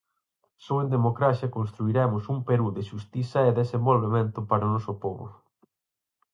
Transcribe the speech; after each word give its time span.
Só 0.65 0.75
en 0.83 0.87
democracia 0.95 1.53
construiremos 1.57 2.23
un 2.33 2.39
Perú 2.47 2.67
de 2.75 2.83
xustiza 2.89 3.39
e 3.49 3.57
desenvolvemento 3.61 4.39
para 4.49 4.67
o 4.67 4.71
noso 4.75 4.93
pobo. 5.03 5.27